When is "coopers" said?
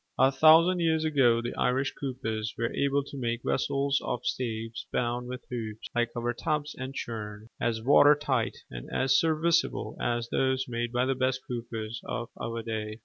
1.93-2.55, 11.47-12.01